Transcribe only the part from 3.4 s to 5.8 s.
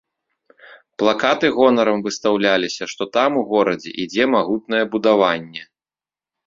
у горадзе ідзе магутнае будаванне.